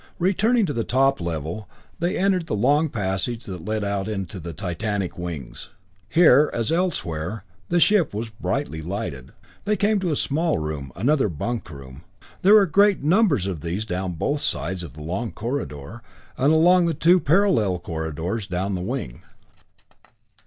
[0.17, 1.69] Returning to the top level,
[1.99, 5.69] they entered the long passages that led out into the titanic wings.
[6.09, 9.31] Here, as elsewhere, the ship was brightly lighted.
[9.65, 12.03] They came to a small room, another bunk room.
[12.41, 16.01] There were great numbers of these down both sides of the long corridor,
[16.35, 19.21] and along the two parallel corridors down the wing.